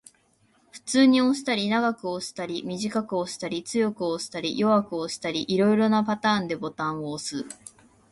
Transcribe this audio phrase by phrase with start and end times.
[0.71, 7.45] 普通に押したり、長く押したり、短く押したり、強く押したり、弱く押したり、色々なパターンでボタンを押す